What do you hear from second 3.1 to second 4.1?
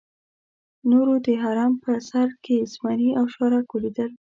او شارک ولیدل.